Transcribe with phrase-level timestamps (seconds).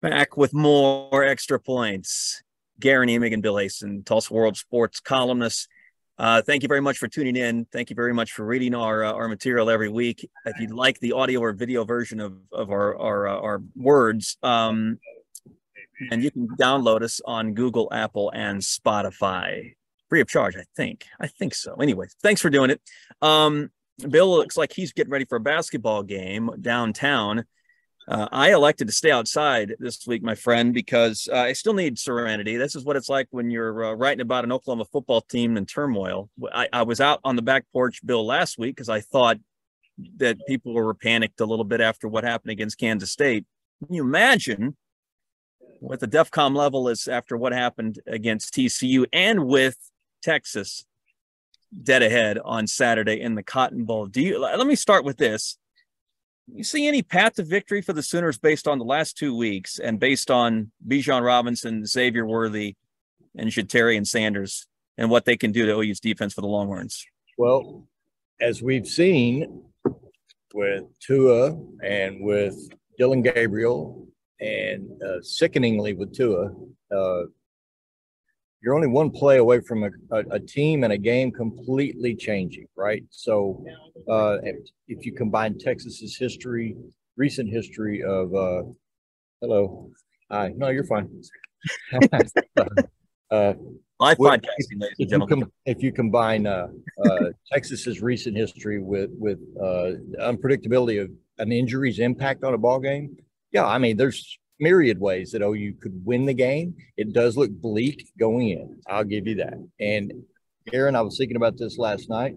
[0.00, 2.42] Back with more extra points.
[2.78, 5.66] Guerin Emig and Bill Haisten, Tulsa World Sports columnists.
[6.18, 7.64] Uh, thank you very much for tuning in.
[7.72, 10.28] Thank you very much for reading our uh, our material every week.
[10.44, 14.36] If you'd like the audio or video version of of our our, uh, our words,
[14.42, 14.98] um,
[16.10, 19.74] and you can download us on Google, Apple, and Spotify,
[20.08, 20.56] free of charge.
[20.56, 21.06] I think.
[21.20, 21.74] I think so.
[21.74, 22.80] Anyway, thanks for doing it.
[23.20, 23.70] Um,
[24.08, 27.44] Bill looks like he's getting ready for a basketball game downtown.
[28.08, 31.98] Uh, I elected to stay outside this week, my friend, because uh, I still need
[31.98, 32.56] serenity.
[32.56, 35.66] This is what it's like when you're uh, writing about an Oklahoma football team in
[35.66, 36.30] turmoil.
[36.50, 39.36] I, I was out on the back porch, Bill, last week because I thought
[40.16, 43.44] that people were panicked a little bit after what happened against Kansas State.
[43.84, 44.74] Can you imagine
[45.80, 49.76] what the DEFCON level is after what happened against TCU and with
[50.22, 50.86] Texas
[51.82, 54.06] dead ahead on Saturday in the Cotton Bowl?
[54.06, 54.38] Do you?
[54.38, 55.58] Let me start with this
[56.54, 59.78] you see any path to victory for the Sooners based on the last two weeks
[59.78, 62.76] and based on Bijan Robinson, Xavier Worthy,
[63.36, 67.06] and Ja'Tavion Sanders and what they can do to OU's defense for the Longhorns?
[67.36, 67.86] Well,
[68.40, 69.62] as we've seen
[70.52, 72.56] with Tua and with
[72.98, 74.06] Dillon Gabriel
[74.40, 76.52] and uh, sickeningly with Tua,
[76.90, 77.22] uh,
[78.60, 82.66] you're only one play away from a, a, a, team and a game completely changing,
[82.76, 83.04] right?
[83.10, 83.64] So,
[84.08, 84.38] uh,
[84.88, 86.76] if you combine Texas's history,
[87.16, 88.62] recent history of, uh,
[89.40, 89.90] hello,
[90.30, 91.08] hi, no, you're fine.
[93.30, 93.54] uh,
[94.00, 95.40] Live podcasting, ladies and gentlemen.
[95.40, 96.68] Com- if you combine uh,
[97.04, 102.78] uh, Texas's recent history with with uh, unpredictability of an injury's impact on a ball
[102.78, 103.16] game,
[103.50, 106.74] yeah, I mean, there's myriad ways that OU could win the game.
[106.96, 108.80] It does look bleak going in.
[108.88, 109.54] I'll give you that.
[109.80, 110.12] And
[110.72, 112.34] Aaron, I was thinking about this last night,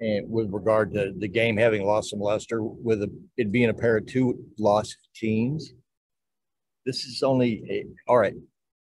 [0.00, 3.74] and with regard to the game having lost some luster, with a, it being a
[3.74, 5.72] pair of two lost teams.
[6.84, 8.34] This is only a, all right.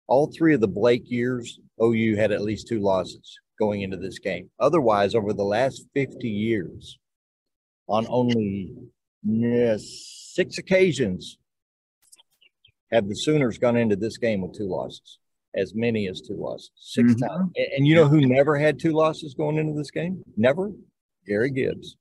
[0.08, 4.18] All three of the Blake years, OU had at least two losses going into this
[4.18, 4.50] game.
[4.60, 6.98] Otherwise, over the last 50 years,
[7.88, 8.74] on only
[9.78, 11.38] six occasions,
[12.92, 15.18] have the Sooners gone into this game with two losses,
[15.54, 17.26] as many as two losses, 6 mm-hmm.
[17.26, 17.50] times.
[17.56, 20.22] And, and, you know who never had two losses going into this game?
[20.36, 20.70] Never?
[21.26, 21.96] Gary Gibbs.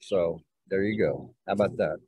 [0.00, 1.34] So there you go.
[1.46, 1.98] How about that?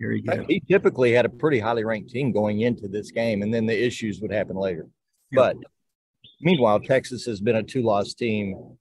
[0.00, 0.46] Gary Gibbs.
[0.48, 3.86] He typically had a pretty highly ranked team going into this game, and then the
[3.86, 4.86] issues would happen later.
[5.32, 5.56] But
[6.40, 8.76] meanwhile, Texas has been a two loss team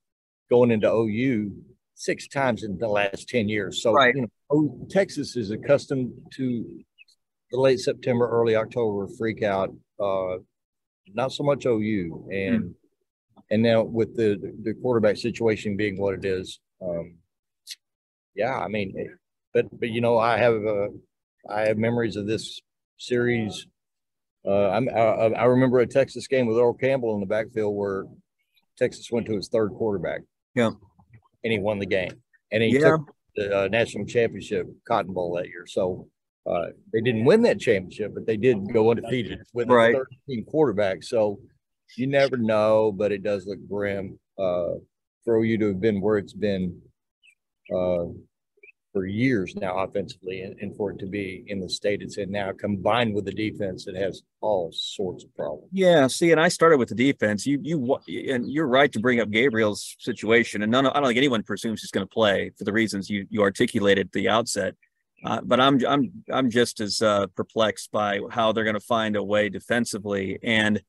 [0.50, 1.52] going into OU
[1.96, 3.82] six times in the last 10 years.
[3.82, 4.14] So, right.
[4.16, 6.80] you know, Texas is accustomed to
[7.53, 9.69] the late September, early October freak out.
[10.00, 10.38] Uh,
[11.14, 12.74] not so much OU, and mm.
[13.52, 17.16] and now with the the quarterback situation being what it is, um,
[18.36, 18.96] yeah, I mean,
[19.53, 20.88] but but you know, I have uh,
[21.47, 22.59] I have memories of this
[22.97, 23.68] series.
[24.46, 28.06] Uh, I'm, I, I remember a Texas game with Earl Campbell in the backfield where
[28.78, 30.22] Texas went to his third quarterback.
[30.56, 30.72] Yeah,
[31.44, 32.13] and he won the game,
[32.52, 32.80] and he yeah.
[32.80, 33.02] took
[33.36, 35.66] the uh, national championship Cotton Bowl that year.
[35.68, 36.08] So
[36.46, 39.96] uh, they didn't win that championship, but they did go undefeated with right.
[39.96, 41.04] a 13 quarterback.
[41.04, 41.40] So
[41.98, 44.74] you never know, but it does look grim uh,
[45.24, 46.81] for you to have been where it's been
[47.74, 48.06] uh,
[48.92, 52.31] for years now offensively, and, and, for it to be in the state it's in
[52.31, 55.68] now, combined with the defense that has all sorts of problems.
[55.72, 57.46] Yeah, see, and I started with the defense.
[57.48, 60.86] You, you, and you're right to bring up Gabriel's situation, and none.
[60.86, 64.08] I don't think anyone presumes he's going to play for the reasons you you articulated
[64.08, 64.75] at the outset.
[65.24, 69.16] Uh, but I'm I'm I'm just as uh, perplexed by how they're going to find
[69.16, 70.82] a way defensively, and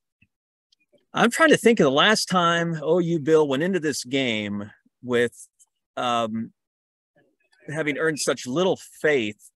[1.12, 4.70] I'm trying to think of the last time OU Bill went into this game
[5.02, 5.48] with
[5.96, 6.52] um,
[7.72, 9.50] having earned such little faith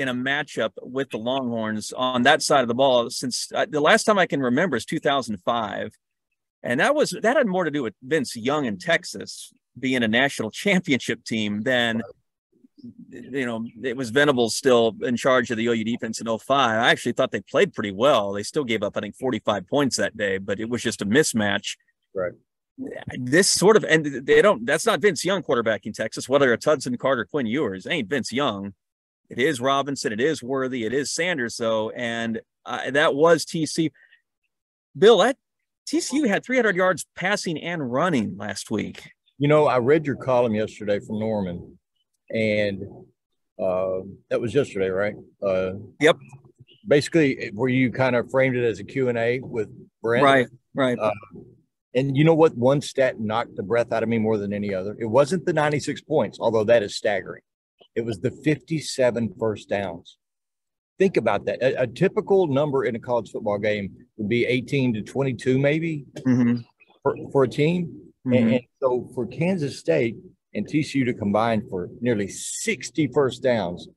[0.00, 3.80] in a matchup with the Longhorns on that side of the ball since uh, the
[3.80, 5.92] last time I can remember is 2005,
[6.64, 10.08] and that was that had more to do with Vince Young in Texas being a
[10.08, 12.02] national championship team than
[13.10, 16.48] you know, it was Venables still in charge of the OU defense in 05.
[16.50, 18.32] I actually thought they played pretty well.
[18.32, 21.06] They still gave up, I think, 45 points that day, but it was just a
[21.06, 21.76] mismatch.
[22.14, 22.32] Right.
[23.18, 26.96] This sort of, and they don't, that's not Vince Young quarterbacking Texas, whether it's Hudson
[26.98, 28.74] Carter, Quinn Ewers, ain't Vince Young.
[29.30, 31.90] It is Robinson, it is Worthy, it is Sanders, though.
[31.90, 33.90] And uh, that was TC.
[34.96, 35.36] Bill, that
[35.88, 39.10] TCU had 300 yards passing and running last week.
[39.38, 41.78] You know, I read your column yesterday from Norman
[42.34, 42.82] and
[43.62, 45.14] uh, that was yesterday, right?
[45.42, 46.16] Uh, yep.
[46.86, 49.68] Basically, where you kind of framed it as a Q and A with
[50.02, 50.48] Brent, right?
[50.74, 50.98] Right.
[50.98, 51.12] Uh,
[51.94, 52.56] and you know what?
[52.56, 54.96] One stat knocked the breath out of me more than any other.
[54.98, 57.42] It wasn't the 96 points, although that is staggering.
[57.94, 60.18] It was the 57 first downs.
[60.98, 61.62] think about that.
[61.62, 66.04] A, a, typical number in a college football game would be 18 to 22, maybe
[66.18, 66.60] mm-hmm.
[67.02, 68.12] for, for a team.
[68.26, 68.32] Mm-hmm.
[68.32, 70.16] And, and, so for Kansas State
[70.54, 73.88] and TCU to combine for nearly 60 first downs,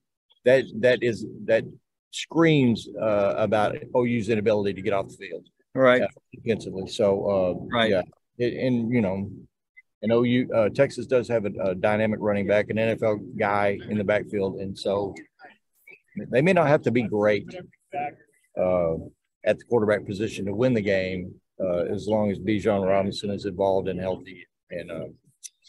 [0.46, 1.64] that that is that
[2.12, 5.48] screams uh, about OU's inability to get off the field.
[5.76, 6.02] Right.
[6.02, 6.88] Uh, defensively.
[6.88, 7.92] So, uh, right.
[7.92, 8.02] Yeah.
[8.40, 9.30] It, and, you know,
[10.02, 13.98] and OU, uh, Texas does have a, a, dynamic running back, an NFL guy in
[13.98, 14.60] the backfield.
[14.60, 15.14] And so
[16.32, 17.48] they may not have to be great
[18.60, 18.94] uh,
[19.46, 23.46] at the quarterback position to win the game uh, as long as Bijan Robinson is
[23.46, 24.46] involved and healthy.
[24.70, 25.06] And uh,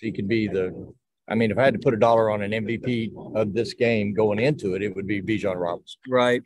[0.01, 0.93] he could be the,
[1.29, 4.15] I mean, if I had to put a dollar on an MVP of this game
[4.15, 5.99] going into it, it would be Bijan Robinson.
[6.09, 6.43] Right.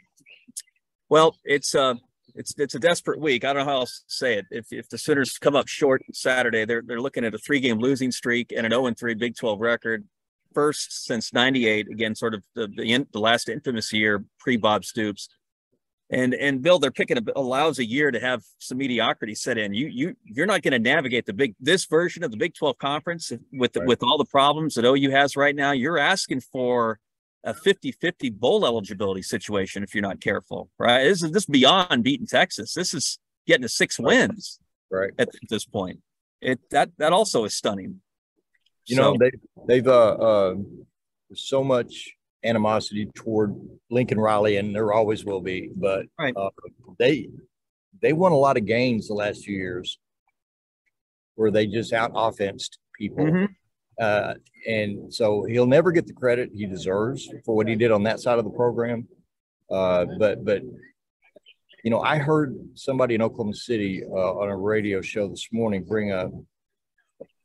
[1.08, 1.94] Well, it's uh
[2.34, 3.44] it's it's a desperate week.
[3.44, 4.46] I don't know how else to say it.
[4.50, 7.78] If if the Sooners come up short Saturday, they're they're looking at a three game
[7.78, 10.04] losing streak and an 0 3 Big 12 record,
[10.54, 11.88] first since '98.
[11.90, 15.28] Again, sort of the the, the last infamous year pre Bob Stoops.
[16.12, 19.72] And and Bill, they're picking a, allows a year to have some mediocrity set in.
[19.72, 22.76] You you you're not going to navigate the big this version of the Big 12
[22.76, 23.86] conference with right.
[23.86, 25.72] with all the problems that OU has right now.
[25.72, 27.00] You're asking for
[27.44, 31.02] a 50-50 bowl eligibility situation if you're not careful, right?
[31.02, 32.74] This is this beyond beating Texas.
[32.74, 34.60] This is getting to six wins
[34.90, 36.00] right at, at this point.
[36.42, 38.02] It that that also is stunning.
[38.84, 39.30] You so, know, they
[39.66, 40.54] they've uh, uh
[41.34, 42.12] so much
[42.44, 43.54] animosity toward
[43.90, 45.70] Lincoln Riley, and there always will be.
[45.74, 46.34] But right.
[46.36, 46.50] uh,
[46.98, 47.28] they
[48.00, 49.98] they won a lot of games the last few years
[51.34, 53.24] where they just out offensed people.
[53.24, 53.44] Mm-hmm.
[54.00, 54.34] Uh,
[54.66, 58.20] and so he'll never get the credit he deserves for what he did on that
[58.20, 59.06] side of the program.
[59.70, 60.62] Uh, but but
[61.84, 65.84] you know, I heard somebody in Oklahoma City uh, on a radio show this morning
[65.84, 66.30] bring up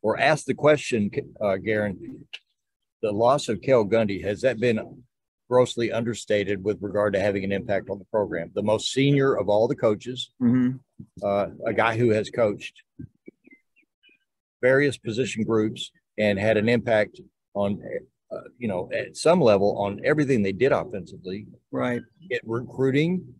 [0.00, 1.10] or ask the question,
[1.40, 2.24] uh, Guerin,
[3.02, 5.02] the loss of Cale Gundy has that been
[5.48, 8.50] grossly understated with regard to having an impact on the program?
[8.54, 10.76] The most senior of all the coaches, mm-hmm.
[11.22, 12.82] uh, a guy who has coached
[14.60, 17.20] various position groups and had an impact
[17.54, 17.82] on,
[18.32, 21.46] uh, you know, at some level on everything they did offensively.
[21.70, 22.02] Right.
[22.28, 23.34] Get recruiting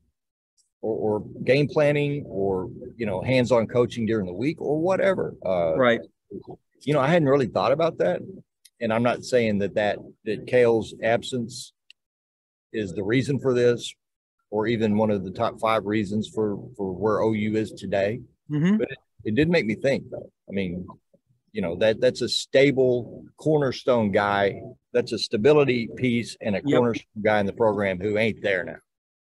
[0.81, 5.35] or, or, game planning or, you know, hands on coaching during the week or whatever.
[5.45, 6.01] Uh, right.
[6.83, 8.21] You know, I hadn't really thought about that.
[8.81, 11.73] And I'm not saying that that, that Cale's absence
[12.73, 13.95] is the reason for this
[14.51, 18.21] or even one of the top five reasons for, for where OU is today.
[18.51, 18.79] Mm-hmm.
[18.79, 20.31] But it, it did make me think though.
[20.49, 20.87] I mean,
[21.53, 24.61] you know that that's a stable cornerstone guy
[24.93, 26.79] that's a stability piece and a yep.
[26.79, 28.77] cornerstone guy in the program who ain't there now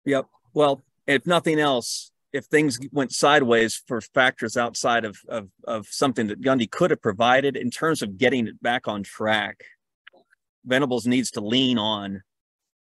[0.05, 5.87] yep well if nothing else if things went sideways for factors outside of, of, of
[5.87, 9.63] something that Gundy could have provided in terms of getting it back on track,
[10.65, 12.23] Venables needs to lean on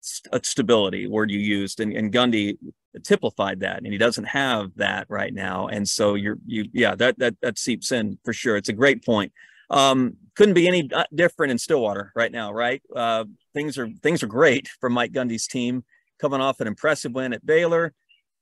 [0.00, 2.56] st- stability, word you used, and, and Gundy
[3.02, 7.18] typified that and he doesn't have that right now and so you're you yeah that
[7.18, 8.54] that that seeps in for sure.
[8.54, 9.32] It's a great point.
[9.70, 12.82] Um couldn't be any uh, different in stillwater right now right?
[12.94, 13.24] Uh
[13.54, 15.84] things are things are great for mike gundy's team.
[16.20, 17.94] Coming off an impressive win at baylor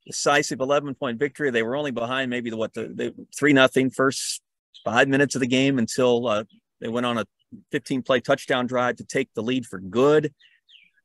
[0.05, 3.89] decisive 11 point victory they were only behind maybe the what the, the three nothing
[3.89, 4.41] first
[4.83, 6.43] five minutes of the game until uh,
[6.79, 7.25] they went on a
[7.71, 10.33] 15 play touchdown drive to take the lead for good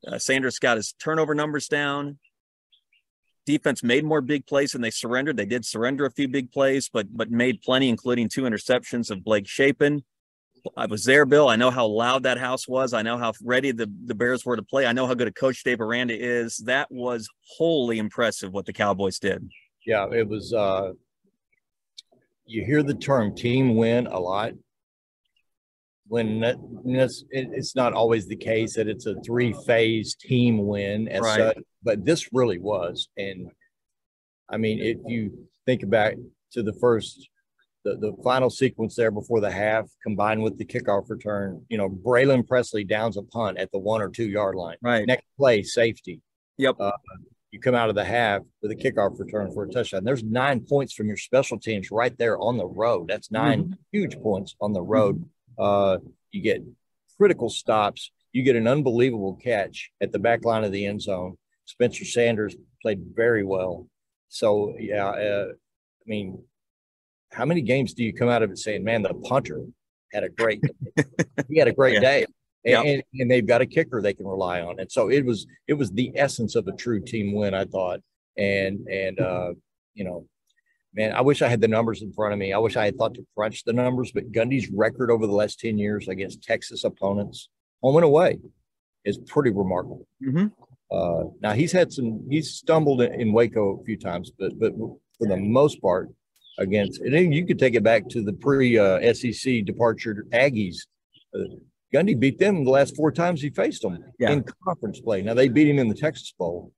[0.06, 2.18] uh, sanders got his turnover numbers down
[3.46, 5.36] defense made more big plays than they surrendered.
[5.36, 9.24] They did surrender a few big plays, but but made plenty, including two interceptions of
[9.24, 10.04] Blake Shapen.
[10.76, 11.48] I was there, Bill.
[11.48, 12.92] I know how loud that house was.
[12.92, 14.86] I know how ready the, the Bears were to play.
[14.86, 16.58] I know how good a coach Dave Aranda is.
[16.58, 19.48] That was wholly impressive what the Cowboys did.
[19.84, 20.52] Yeah, it was.
[20.52, 20.92] uh
[22.46, 24.52] You hear the term team win a lot.
[26.08, 26.44] When
[26.84, 31.36] it's, it's not always the case that it's a three phase team win as right.
[31.38, 33.08] such but this really was.
[33.16, 33.50] And
[34.50, 36.16] I mean, if you think back
[36.52, 37.28] to the first,
[37.86, 41.88] the, the final sequence there before the half, combined with the kickoff return, you know,
[41.88, 44.76] Brennan Presley downs a punt at the one or two yard line.
[44.82, 45.06] Right.
[45.06, 46.20] Next play, safety.
[46.58, 46.76] Yep.
[46.80, 46.92] Uh,
[47.52, 50.02] you come out of the half with a kickoff return for a touchdown.
[50.02, 53.06] There's nine points from your special teams right there on the road.
[53.08, 53.72] That's 9 mm-hmm.
[53.92, 55.24] huge points on the road.
[55.58, 55.62] Mm-hmm.
[55.62, 56.62] Uh, you get
[57.16, 58.10] critical stops.
[58.32, 61.38] You get an unbelievable catch at the back line of the end zone.
[61.66, 63.86] Spencer Sanders played very well.
[64.28, 66.42] So yeah, uh, I mean,
[67.32, 69.62] how many games do you come out of it saying, "Man, the punter
[70.12, 70.62] had a great,
[71.48, 72.00] he had a great yeah.
[72.00, 72.26] day,"
[72.64, 73.04] and, yep.
[73.14, 75.90] and, they've got a kicker they can rely on, and so it was it was
[75.92, 78.00] the essence of a true team win, I thought,
[78.36, 79.52] and and uh,
[79.94, 80.26] you know,
[80.94, 82.52] man, I wish I had the numbers in front of me.
[82.52, 85.60] I wish I had thought to crunch the numbers, but Gundy's record over the last
[85.60, 87.48] ten years against Texas opponents,
[87.82, 88.38] home and away,
[89.04, 90.06] is pretty remarkable.
[90.22, 90.46] Mm-hmm.
[90.90, 94.72] Uh, now he's had some, he's stumbled in Waco a few times, but but
[95.18, 96.10] for the most part,
[96.58, 100.76] against and then you could take it back to the pre uh, SEC departure Aggies.
[101.34, 101.56] Uh,
[101.94, 104.32] Gundy beat them the last four times he faced them yeah.
[104.32, 105.22] in conference play.
[105.22, 106.72] Now they beat him in the Texas Bowl,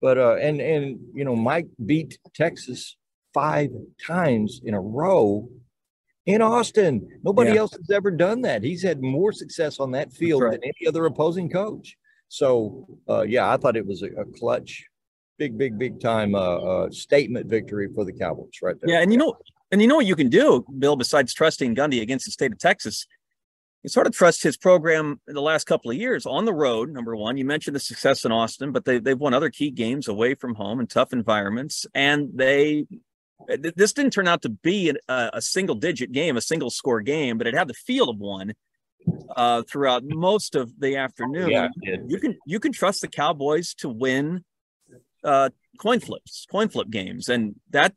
[0.00, 2.96] but uh, and and you know Mike beat Texas
[3.34, 3.70] five
[4.06, 5.48] times in a row
[6.26, 7.06] in Austin.
[7.22, 7.58] Nobody yeah.
[7.58, 8.62] else has ever done that.
[8.62, 10.52] He's had more success on that field right.
[10.52, 11.96] than any other opposing coach.
[12.28, 14.86] So, uh, yeah, I thought it was a, a clutch,
[15.38, 18.94] big, big, big time uh, uh, statement victory for the Cowboys right there.
[18.94, 19.34] Yeah, and you know,
[19.70, 22.58] and you know what you can do, Bill, besides trusting Gundy against the state of
[22.58, 23.06] Texas.
[23.82, 26.90] You sort of trust his program in the last couple of years on the road.
[26.90, 30.08] Number one, you mentioned the success in Austin, but they, they've won other key games
[30.08, 32.86] away from home in tough environments, and they
[33.46, 37.36] this didn't turn out to be a, a, single digit game, a single score game,
[37.36, 38.54] but it had the feel of one
[39.36, 41.50] uh, throughout most of the afternoon.
[41.50, 41.68] Yeah,
[42.06, 44.44] you can you can trust the Cowboys to win
[45.24, 47.94] uh, coin flips, coin flip games, and that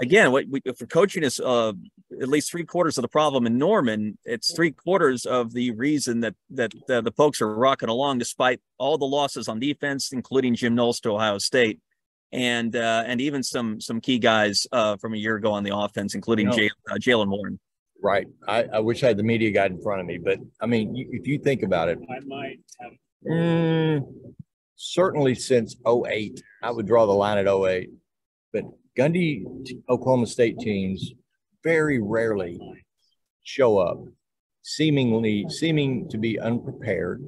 [0.00, 1.72] again, what we, for coaching is uh,
[2.20, 4.18] at least three quarters of the problem in Norman.
[4.24, 8.60] It's three quarters of the reason that that uh, the Pokes are rocking along despite
[8.78, 11.80] all the losses on defense, including Jim Knowles to Ohio State
[12.32, 15.76] and uh, and even some some key guys uh, from a year ago on the
[15.76, 17.58] offense, including you know, uh, Jaylen Warren.
[18.00, 18.26] Right.
[18.46, 20.94] I, I, wish I had the media guide in front of me, but I mean,
[20.94, 22.92] you, if you think about it, I might have.
[23.26, 24.06] Mm,
[24.78, 27.90] certainly since 08, I would draw the line at 08.
[28.52, 28.64] But
[28.96, 29.44] Gundy
[29.90, 31.12] Oklahoma State teams
[31.62, 32.58] very rarely
[33.42, 33.98] show up,
[34.62, 37.24] seemingly seeming to be unprepared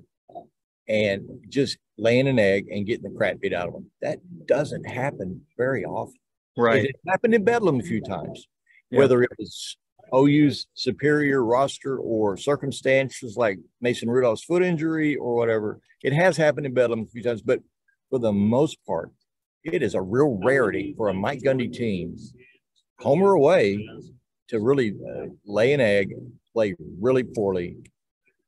[0.88, 3.90] and just laying an egg and getting the crap beat out of them.
[4.00, 6.14] That doesn't happen very often.
[6.56, 6.84] Right.
[6.84, 8.46] It happened in Bedlam a few times,
[8.90, 9.00] yeah.
[9.00, 9.76] whether it was
[10.14, 15.80] OU's superior roster or circumstances like Mason Rudolph's foot injury or whatever.
[16.02, 17.60] It has happened in Bedlam a few times, but
[18.08, 19.10] for the most part,
[19.64, 22.16] it is a real rarity for a Mike Gundy team,
[22.98, 23.86] home or away,
[24.48, 26.12] to really uh, lay an egg,
[26.52, 27.76] play really poorly,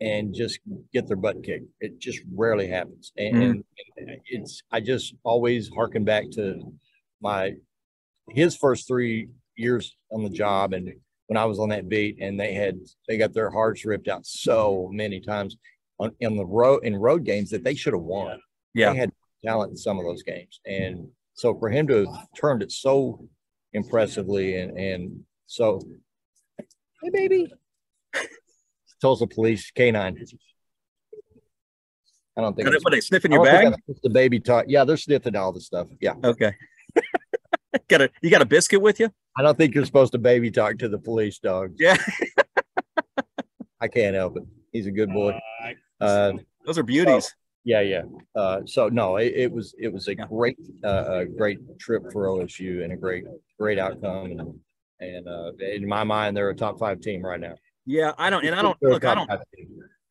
[0.01, 0.59] and just
[0.93, 1.67] get their butt kicked.
[1.81, 3.13] It just rarely happens.
[3.17, 3.61] And, mm-hmm.
[3.99, 6.61] and, it's I just always harken back to
[7.21, 7.55] my
[8.31, 10.93] his first three years on the job and
[11.33, 14.27] when I was on that beat and they had they got their hearts ripped out
[14.27, 15.57] so many times
[15.99, 18.39] on in the road in road games that they should have won.
[18.75, 18.93] Yeah.
[18.93, 19.13] They had
[19.43, 20.61] talent in some of those games.
[20.67, 23.27] And so for him to have turned it so
[23.73, 25.81] impressively and and so
[26.59, 27.51] hey baby
[29.01, 30.23] Tulsa police canine.
[32.37, 32.69] I don't think.
[32.69, 33.75] Are they, sniffing your bag?
[34.03, 34.67] The baby talk.
[34.69, 35.87] Yeah, they're sniffing all the stuff.
[35.99, 36.13] Yeah.
[36.23, 36.55] Okay.
[37.89, 39.11] got a you got a biscuit with you?
[39.37, 41.75] I don't think you're supposed to baby talk to the police dog.
[41.79, 41.97] Yeah.
[43.81, 44.45] I can't help it.
[44.73, 45.39] He's a good boy.
[46.01, 46.33] Uh,
[46.65, 47.25] Those are beauties.
[47.25, 47.31] So,
[47.65, 48.03] yeah, yeah.
[48.35, 50.27] Uh, so no, it, it, was it was a yeah.
[50.27, 53.25] great uh, a great trip for OSU and a great
[53.59, 54.55] great outcome and
[55.01, 57.55] and uh, in my mind they're a top five team right now.
[57.85, 59.05] Yeah, I don't, and I don't look.
[59.05, 59.31] I don't.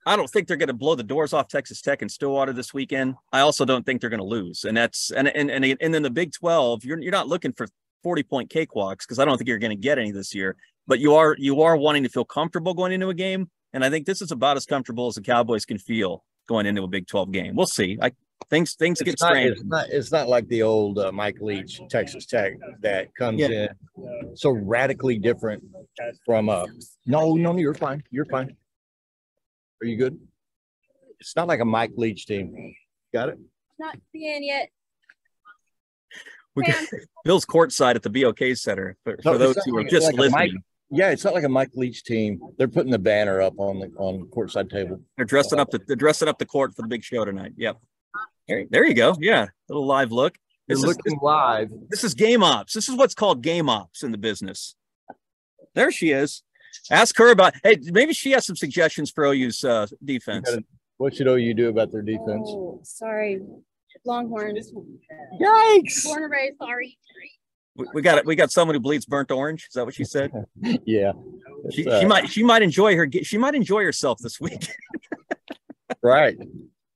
[0.06, 2.74] I don't think they're going to blow the doors off Texas Tech and Stillwater this
[2.74, 3.16] weekend.
[3.32, 6.02] I also don't think they're going to lose, and that's and and and and then
[6.02, 6.84] the Big Twelve.
[6.84, 7.68] You're you're not looking for
[8.04, 10.56] forty point cakewalks because I don't think you're going to get any this year.
[10.88, 13.90] But you are you are wanting to feel comfortable going into a game, and I
[13.90, 17.08] think this is about as comfortable as the Cowboys can feel going into a Big
[17.08, 17.56] Twelve game.
[17.56, 17.98] We'll see.
[18.02, 18.12] I
[18.50, 19.52] things things it's get not, strange.
[19.52, 23.48] It's not, it's not like the old uh, Mike Leach Texas Tech that comes yeah.
[23.96, 25.64] in so radically different
[26.26, 26.66] from uh
[27.06, 28.56] no no you're fine you're fine.
[29.82, 30.20] Are you good?
[31.20, 32.76] It's not like a Mike Leach team.
[33.14, 33.40] Got it?
[33.80, 34.70] Not seeing yet.
[36.56, 36.86] We got
[37.26, 40.54] Bill's courtside at the BOK Center for, for those who are just like listening.
[40.54, 42.42] Mike, yeah, it's not like a Mike Leach team.
[42.58, 45.00] They're putting the banner up on the on courtside table.
[45.16, 47.54] They're dressing up the they're dressing up the court for the big show tonight.
[47.58, 47.78] Yep.
[48.48, 49.16] There, there you go.
[49.20, 50.38] Yeah, little live look.
[50.68, 51.70] This You're is, looking this, live.
[51.90, 52.74] This is game ops.
[52.74, 54.76] This is what's called game ops in the business.
[55.74, 56.44] There she is.
[56.90, 57.54] Ask her about.
[57.64, 60.50] Hey, maybe she has some suggestions for OU's uh, defense.
[60.98, 62.48] What should OU do about their defense?
[62.48, 63.42] Oh, sorry,
[64.06, 64.72] Longhorns.
[65.40, 66.06] Yikes!
[66.06, 66.58] Born and raised.
[66.58, 66.98] Sorry.
[67.76, 68.26] We, we got it.
[68.26, 69.68] We got someone who bleeds burnt orange.
[69.68, 70.32] Is that what she said?
[70.86, 71.12] yeah.
[71.72, 72.30] She, uh, she might.
[72.30, 73.08] She might enjoy her.
[73.24, 74.68] She might enjoy herself this week.
[76.04, 76.38] right.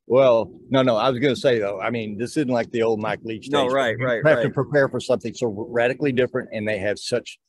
[0.07, 0.97] Well, no, no.
[0.97, 1.79] I was going to say though.
[1.79, 3.43] I mean, this isn't like the old Mike Leach.
[3.43, 3.51] Days.
[3.51, 4.17] No, right, right.
[4.17, 4.43] You have right.
[4.43, 7.39] to prepare for something so radically different, and they have such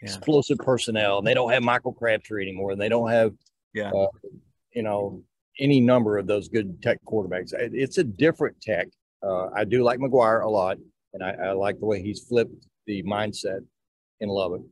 [0.00, 0.08] yeah.
[0.08, 1.18] explosive personnel.
[1.18, 2.72] And they don't have Michael Crabtree anymore.
[2.72, 3.32] And they don't have,
[3.74, 4.06] yeah, uh,
[4.74, 5.22] you know,
[5.58, 7.52] any number of those good tech quarterbacks.
[7.52, 8.88] It's a different tech.
[9.22, 10.78] Uh, I do like McGuire a lot,
[11.12, 13.60] and I, I, like the way he's flipped the mindset
[14.20, 14.62] in Lubbock.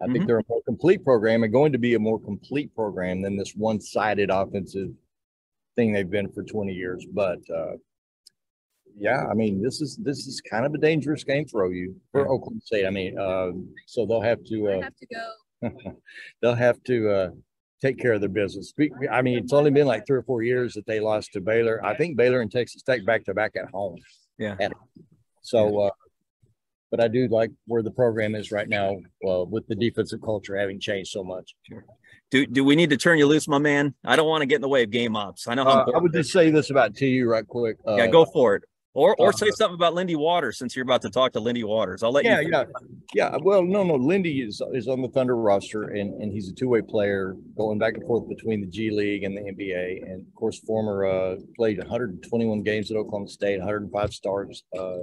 [0.00, 0.12] I mm-hmm.
[0.12, 3.36] think they're a more complete program and going to be a more complete program than
[3.36, 4.90] this one-sided offensive
[5.76, 7.06] thing they've been for 20 years.
[7.10, 7.76] But uh,
[8.98, 12.22] yeah, I mean, this is this is kind of a dangerous game for OU for
[12.22, 12.28] Yeah.
[12.28, 12.86] Oklahoma State.
[12.86, 13.52] I mean, uh,
[13.86, 15.70] so they'll have to uh, have to go.
[16.42, 17.30] they'll have to uh,
[17.82, 18.68] take care of their business.
[18.70, 21.40] Speak- I mean, it's only been like three or four years that they lost to
[21.40, 21.84] Baylor.
[21.84, 23.96] I think Baylor and Texas Tech back to back at home.
[24.38, 24.56] Yeah.
[24.60, 24.72] At-
[25.42, 25.90] so, uh,
[26.90, 28.96] but I do like where the program is right now
[29.28, 31.54] uh, with the defensive culture having changed so much.
[32.30, 33.94] Do do we need to turn you loose, my man?
[34.04, 35.46] I don't want to get in the way of game ops.
[35.46, 37.76] I know how Uh, I would just say this about TU right quick.
[37.86, 38.64] Uh, Yeah, go for it.
[38.96, 41.64] Or or uh, say something about Lindy Waters since you're about to talk to Lindy
[41.64, 42.02] Waters.
[42.02, 42.48] I'll let Yeah, you.
[42.50, 42.64] Yeah,
[43.14, 43.38] yeah, yeah.
[43.42, 43.96] Well, no, no.
[43.96, 47.78] Lindy is is on the Thunder roster, and and he's a two way player going
[47.78, 51.36] back and forth between the G League and the NBA, and of course, former uh,
[51.56, 54.62] played 121 games at Oklahoma State, 105 starts.
[54.76, 55.00] Uh,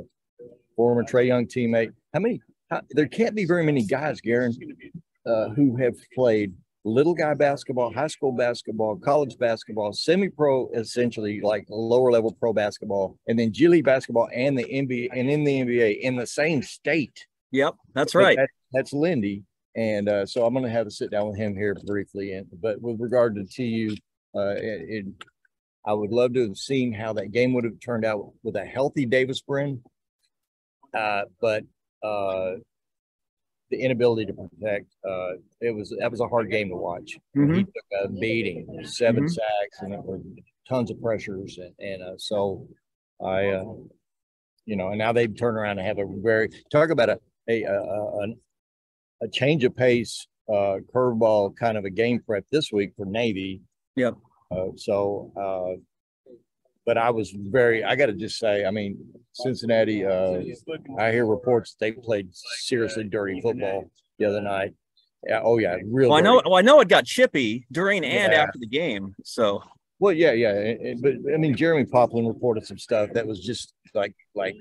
[0.76, 1.92] former Trae Young teammate.
[2.16, 2.42] How many?
[2.72, 4.56] How, there can't be very many guys, Guerin,
[5.28, 11.40] uh, who have played little guy basketball, high school basketball, college basketball, semi pro, essentially
[11.42, 15.44] like lower level pro basketball, and then G League basketball and the NBA and in
[15.44, 17.26] the NBA in the same state.
[17.52, 18.38] Yep, that's right.
[18.38, 19.44] that- that's Lindy.
[19.76, 22.34] And uh, so I'm going to have a sit down with him here briefly.
[22.34, 23.96] And but with regard to TU,
[24.36, 25.06] uh, it, it,
[25.86, 28.66] I would love to have seen how that game would have turned out with a
[28.66, 29.82] healthy Davis Brin.
[30.94, 31.64] Uh, but
[32.04, 32.54] uh,
[33.74, 37.18] the inability to protect, uh, it was that was a hard game to watch.
[37.36, 37.56] Mhm.
[37.56, 39.30] He took a beating, 7 Mhm.
[39.30, 40.22] sacks, and it was
[40.70, 41.58] tons of pressures.
[41.58, 42.68] And, and uh, so
[43.20, 43.74] I, uh,
[44.66, 47.64] you know, and now they've turned around and have a very talk about a a
[47.64, 48.28] a, a,
[49.24, 53.62] a change of pace, uh, curveball kind of a game prep this week for Navy.
[53.96, 54.16] Yep.
[54.52, 55.82] Uh, so, uh,
[56.86, 58.98] but I was very, I got to just say, I mean,
[59.34, 60.42] Cincinnati, uh,
[60.98, 64.74] I hear reports they played seriously dirty football the other night.
[65.28, 65.42] Yeah.
[65.44, 65.78] Oh yeah.
[65.86, 66.10] Real.
[66.10, 66.42] Well, I know.
[66.46, 68.42] Well, I know it got chippy during and Yeah.
[68.44, 69.16] after the game.
[69.24, 69.64] So
[70.00, 73.40] Well, yeah, yeah, it- it- but I mean, Jeremy Poplin reported some stuff that was
[73.40, 74.56] just like, like,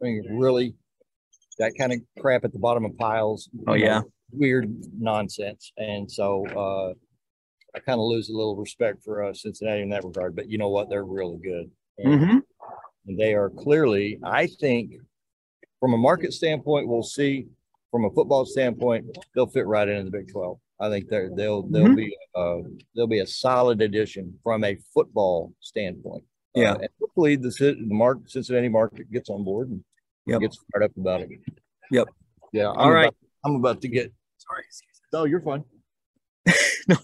[0.00, 0.74] I mean, really,
[1.58, 3.48] that kind of crap at the bottom of piles.
[3.66, 4.00] Oh, know, yeah.
[4.32, 6.94] weird nonsense, and so uh,
[7.74, 10.34] I kind of lose a little respect for uh, Cincinnati in that regard.
[10.36, 10.88] But you know what?
[10.88, 12.42] They're really good, and, mhm.
[13.06, 14.92] and they are clearly, I think,
[15.78, 17.46] from a market standpoint, we'll see.
[17.90, 20.58] From a football standpoint, they'll fit right into the Big Twelve.
[20.80, 21.96] I think they're they'll they'll Mhm.
[21.96, 22.58] be uh
[22.94, 26.22] they'll be a solid addition from a football standpoint.
[26.56, 26.74] Uh, Yeah.
[26.74, 29.84] and hopefully the the market Cincinnati market gets on board and
[30.26, 30.40] Yep.
[30.40, 31.30] gets fired up about it.
[31.90, 32.08] Yep.
[32.52, 32.70] Yeah.
[32.70, 33.08] I'm All right.
[33.08, 34.12] about- I'm about to get.
[34.38, 34.64] Sorry.
[35.12, 35.64] No, you're fine.
[36.88, 36.96] no.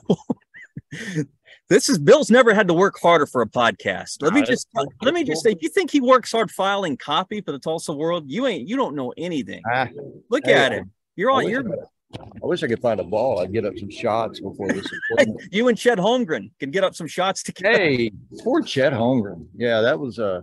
[1.68, 4.22] This is Bill's never had to work harder for a podcast.
[4.22, 4.92] Let me Nah, just cool.
[5.02, 8.24] let me just say, you think he works hard filing copy for the Tulsa World,
[8.26, 9.62] you ain't you don't know anything.
[9.70, 9.88] Ah,
[10.30, 10.90] Look at him.
[11.16, 11.48] You're on.
[11.48, 13.40] You're I, I wish I could find a ball.
[13.40, 14.86] I'd get up some shots before this.
[15.50, 17.78] you and Chet Holmgren can get up some shots together.
[17.78, 19.46] hey, poor Chet Holmgren.
[19.56, 20.42] Yeah, that was uh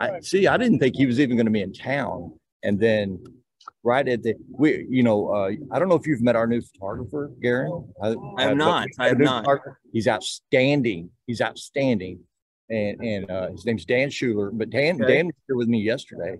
[0.00, 0.46] I see.
[0.46, 3.22] I didn't think he was even going to be in town, and then
[3.86, 6.60] right at the we, you know, uh, I don't know if you've met our new
[6.60, 7.88] photographer, Guerin.
[8.02, 8.88] I, I have but not.
[8.98, 9.46] I have not.
[9.92, 11.08] He's outstanding.
[11.26, 12.18] He's outstanding,
[12.68, 14.50] and and uh, his name's Dan Schuler.
[14.50, 15.14] But Dan Okay.
[15.14, 16.38] Dan was here with me yesterday,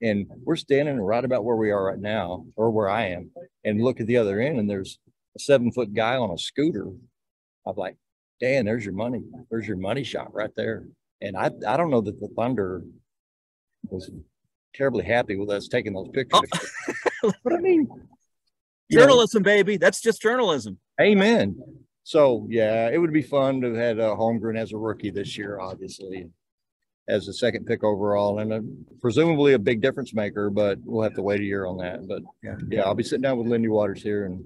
[0.00, 3.32] and we're standing right about where we are right now, or where I am,
[3.64, 4.98] and look at the other end, and there's
[5.36, 6.86] a seven foot guy on a scooter.
[7.66, 7.96] I'm like,
[8.40, 9.22] Dan, there's your money.
[9.50, 10.86] There's your money shot right there.
[11.20, 12.82] And I, I don't know that the Thunder
[13.88, 14.10] was
[14.74, 16.40] terribly happy with us taking those pictures.
[17.22, 17.88] but I mean,
[18.88, 19.76] you know, Journalism, baby.
[19.76, 20.78] That's just journalism.
[21.00, 21.56] amen.
[22.02, 25.38] So yeah, it would be fun to have had uh, Holmgren as a rookie this
[25.38, 26.28] year, obviously,
[27.08, 28.60] as the second pick overall, and uh
[29.00, 30.50] presumably a big difference maker.
[30.50, 32.06] But we'll have to wait a year on that.
[32.06, 32.56] But Yeah.
[32.68, 34.44] yeah, I'll be sitting down with Lindy Waters here in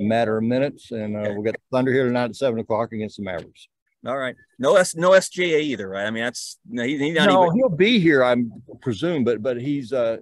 [0.00, 2.92] a matter of minutes, and uh, we'll get the Thunder here tonight at seven o'clock
[2.92, 3.68] against the Mavericks.
[4.08, 4.34] All right.
[4.58, 6.06] No S no SGA either, right?
[6.06, 8.36] I mean, that's no, he, not no, even he'll be here, I
[8.80, 10.16] presume, but but he's uh,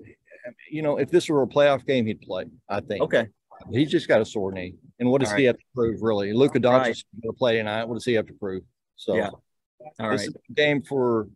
[0.71, 2.45] you know, if this were a playoff game, he'd play.
[2.69, 3.03] I think.
[3.03, 3.29] okay.
[3.71, 5.55] He's just got a sore knee, and what does All he right.
[5.55, 6.33] have to prove, really?
[6.33, 6.91] Luka Doncic Right.
[6.91, 7.85] is going to play tonight.
[7.85, 8.63] What does he have to prove?
[8.97, 9.31] So Yeah.
[9.31, 10.29] All this right.
[10.29, 11.29] is a game for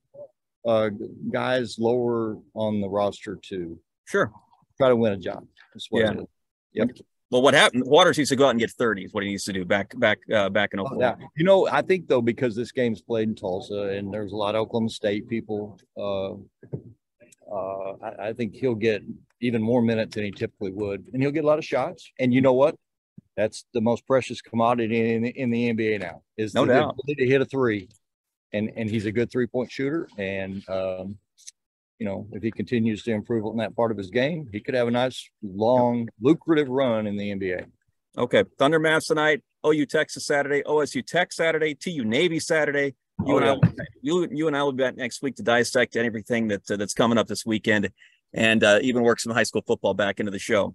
[0.66, 0.90] uh
[1.32, 4.30] guys lower on the roster to Sure.
[4.76, 5.46] try to win a job.
[5.72, 6.10] That's what Yeah.
[6.12, 6.26] it is.
[6.72, 6.88] Yep.
[7.30, 7.84] Well, what happened?
[7.86, 9.96] Waters needs to go out and get 30 is what he needs to do back
[9.98, 11.16] back uh, back in Oh, Oklahoma.
[11.20, 11.26] yeah.
[11.36, 14.54] You know, I think though, because this game's played in Tulsa and there's a lot
[14.56, 16.32] of Oklahoma State people, uh,
[17.52, 19.02] uh, I, I think he'll get
[19.40, 22.10] even more minutes than he typically would, and he'll get a lot of shots.
[22.18, 22.74] And you know what?
[23.36, 26.94] That's the most precious commodity in, in the NBA now is No the doubt.
[26.98, 27.88] ability to hit a three,
[28.52, 30.08] and and he's a good three point shooter.
[30.18, 31.16] And um,
[32.00, 34.74] you know, if he continues to improve on that part of his game, he could
[34.74, 37.66] have a nice, long, lucrative run in the NBA.
[38.16, 38.44] Okay.
[38.58, 39.42] Thunder Mavs tonight.
[39.64, 40.62] OU Texas Saturday.
[40.62, 41.74] OSU Tech Saturday.
[41.74, 42.94] TU Navy Saturday.
[43.26, 43.52] You Oh, and yeah.
[43.52, 46.68] I, will- you, you and I will be back next week to dissect everything that
[46.70, 47.90] uh, that's coming up this weekend,
[48.32, 50.74] and uh, even work some high school football back into the show.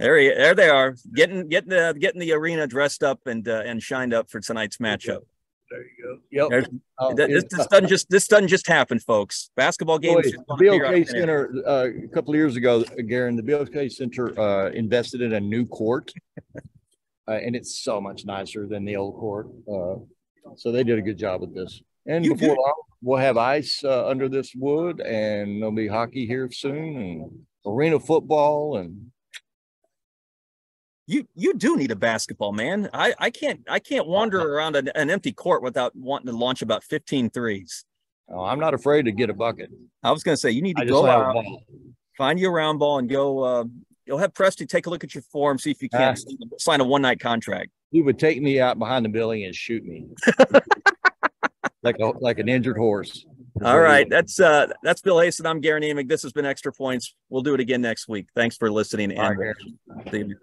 [0.00, 3.62] There, he, there they are, getting getting the getting the arena dressed up and uh,
[3.64, 5.20] and shined up for tonight's matchup.
[5.74, 6.48] There you go.
[6.50, 6.66] Yep.
[7.00, 9.50] Oh, this, this doesn't just this doesn't just happen, folks.
[9.56, 10.24] Basketball games.
[10.24, 11.50] the just wanna figure out BOK thin air.
[11.50, 15.32] Center, uh, a couple of years ago, Guerin, the Bill BOK Center, uh, invested in
[15.32, 16.12] a new court.
[17.26, 19.48] Uh, and it's so much nicer than the old court.
[19.66, 19.94] Uh,
[20.56, 21.80] so they did a good job with this.
[22.06, 26.26] And You before long, we'll have ice, uh, under this wood and there'll be hockey
[26.26, 29.10] here soon and arena football and
[31.06, 32.88] You you do need a basketball, man.
[32.94, 36.62] I I can't I can't wander around an, an empty court without wanting to launch
[36.62, 37.84] about 15 threes.
[38.32, 39.70] uh, I'm not afraid to get a bucket.
[40.02, 41.36] I was going to say you need to go out,
[42.16, 43.40] find you a round ball, and go.
[43.40, 43.64] Uh,
[44.06, 46.46] you'll have Presty take a look at your form, see if you can't Ah.
[46.58, 47.70] sign a one night contract.
[47.90, 50.06] He would take me out behind the building and shoot me.
[51.82, 53.26] Like a, like an injured horse.
[53.62, 55.44] All right, that's uh that's Bill Haisten.
[55.44, 56.08] I'm Guerin Emig.
[56.08, 57.14] This has been Extra Points.
[57.28, 58.26] We'll do it again next week.
[58.34, 59.54] Thanks for listening All and right,
[60.10, 60.36] see you.